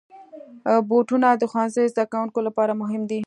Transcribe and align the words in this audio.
بوټونه 0.89 1.27
د 1.35 1.43
ښوونځي 1.51 1.83
زدهکوونکو 1.93 2.39
لپاره 2.47 2.73
مهم 2.81 3.01
دي. 3.09 3.19